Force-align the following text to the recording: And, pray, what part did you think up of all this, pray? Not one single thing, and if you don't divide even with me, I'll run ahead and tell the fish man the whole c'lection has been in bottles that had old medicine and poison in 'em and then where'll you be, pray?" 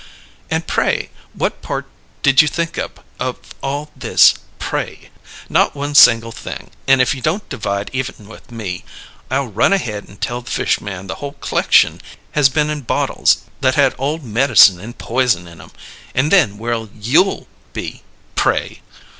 And, 0.49 0.65
pray, 0.65 1.11
what 1.35 1.61
part 1.61 1.85
did 2.23 2.41
you 2.41 2.47
think 2.47 2.75
up 2.75 3.05
of 3.19 3.37
all 3.61 3.91
this, 3.95 4.33
pray? 4.57 5.11
Not 5.47 5.75
one 5.75 5.93
single 5.93 6.31
thing, 6.31 6.71
and 6.87 7.03
if 7.03 7.13
you 7.13 7.21
don't 7.21 7.47
divide 7.49 7.91
even 7.93 8.27
with 8.27 8.49
me, 8.51 8.83
I'll 9.29 9.45
run 9.49 9.73
ahead 9.73 10.07
and 10.07 10.19
tell 10.19 10.41
the 10.41 10.49
fish 10.49 10.81
man 10.81 11.05
the 11.05 11.13
whole 11.21 11.35
c'lection 11.39 11.99
has 12.31 12.49
been 12.49 12.71
in 12.71 12.81
bottles 12.81 13.43
that 13.59 13.75
had 13.75 13.93
old 13.99 14.23
medicine 14.23 14.79
and 14.79 14.97
poison 14.97 15.47
in 15.47 15.61
'em 15.61 15.69
and 16.15 16.31
then 16.31 16.57
where'll 16.57 16.89
you 16.99 17.45
be, 17.71 18.01
pray?" 18.33 18.81